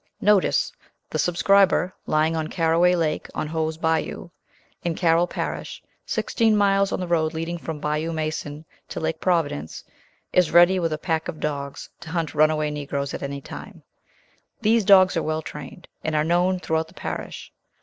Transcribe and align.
"NOTICE. 0.19 0.71
The 1.11 1.19
subscriber, 1.19 1.93
Lying 2.07 2.35
on 2.35 2.47
Carroway 2.47 2.95
Lake, 2.95 3.27
on 3.35 3.45
Hoe's 3.49 3.77
Bayou, 3.77 4.31
in 4.83 4.95
Carroll 4.95 5.27
parish, 5.27 5.83
sixteen 6.07 6.57
miles 6.57 6.91
on 6.91 6.99
the 6.99 7.05
road 7.07 7.35
leading 7.35 7.59
from 7.59 7.79
Bayou 7.79 8.11
Mason 8.11 8.65
to 8.89 8.99
Lake 8.99 9.19
Providence, 9.21 9.83
is 10.33 10.49
ready 10.49 10.79
with 10.79 10.91
a 10.91 10.97
pack 10.97 11.27
of 11.27 11.39
dogs 11.39 11.87
to 11.99 12.09
hunt 12.09 12.33
runaway 12.33 12.71
Negroes 12.71 13.13
at 13.13 13.21
any 13.21 13.41
time. 13.41 13.83
These 14.61 14.85
dogs 14.85 15.15
are 15.15 15.21
well 15.21 15.43
trained, 15.43 15.87
and 16.03 16.15
are 16.15 16.23
known 16.23 16.57
throughout 16.57 16.87
the 16.87 16.95
parish. 16.95 17.53